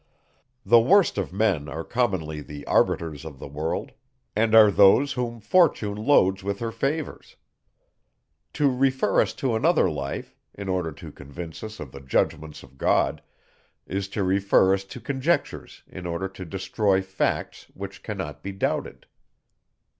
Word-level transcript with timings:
The 0.65 0.79
worst 0.79 1.19
of 1.19 1.31
men 1.31 1.69
are 1.69 1.83
commonly 1.83 2.41
the 2.41 2.65
arbiters 2.65 3.23
of 3.23 3.37
the 3.37 3.47
world, 3.47 3.91
and 4.35 4.55
are 4.55 4.71
those 4.71 5.13
whom 5.13 5.39
fortune 5.39 5.93
loads 5.93 6.41
with 6.43 6.57
her 6.57 6.71
favours. 6.71 7.35
To 8.53 8.67
refer 8.75 9.21
us 9.21 9.31
to 9.35 9.55
another 9.55 9.91
life, 9.91 10.35
in 10.55 10.67
order 10.67 10.91
to 10.91 11.11
convince 11.11 11.63
us 11.63 11.79
of 11.79 11.91
the 11.91 12.01
judgments 12.01 12.63
of 12.63 12.79
God, 12.79 13.21
is 13.85 14.07
to 14.07 14.23
refer 14.23 14.73
us 14.73 14.83
to 14.85 14.99
conjectures, 14.99 15.83
in 15.85 16.07
order 16.07 16.27
to 16.29 16.45
destroy 16.45 17.03
facts, 17.03 17.67
which 17.75 18.01
cannot 18.01 18.41
be 18.41 18.51
doubted. 18.51 19.05